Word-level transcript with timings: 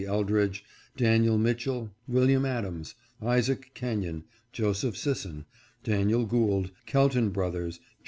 Eldredge, 0.03 0.63
Daniel 0.97 1.37
Mitchell, 1.37 1.91
William 2.07 2.43
Adams, 2.43 2.95
Isaac 3.21 3.69
Kenyon, 3.75 4.23
Joseph 4.51 4.97
Sisson, 4.97 5.45
Daniel 5.83 6.25
Goold, 6.25 6.71
Kelton 6.87 7.29
broth 7.29 7.53
ers, 7.55 7.77
Geo. 7.77 7.83